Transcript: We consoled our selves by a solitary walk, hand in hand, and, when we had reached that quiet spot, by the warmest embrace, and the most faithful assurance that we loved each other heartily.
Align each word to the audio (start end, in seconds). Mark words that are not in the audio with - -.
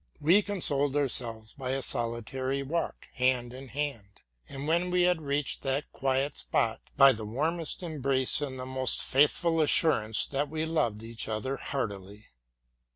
We 0.19 0.41
consoled 0.41 0.97
our 0.97 1.07
selves 1.07 1.53
by 1.53 1.73
a 1.73 1.83
solitary 1.83 2.63
walk, 2.63 3.07
hand 3.13 3.53
in 3.53 3.67
hand, 3.67 4.23
and, 4.49 4.67
when 4.67 4.89
we 4.89 5.03
had 5.03 5.21
reached 5.21 5.61
that 5.61 5.91
quiet 5.91 6.39
spot, 6.39 6.81
by 6.97 7.11
the 7.11 7.23
warmest 7.23 7.83
embrace, 7.83 8.41
and 8.41 8.57
the 8.59 8.65
most 8.65 9.03
faithful 9.03 9.61
assurance 9.61 10.25
that 10.25 10.49
we 10.49 10.65
loved 10.65 11.03
each 11.03 11.27
other 11.27 11.57
heartily. 11.57 12.25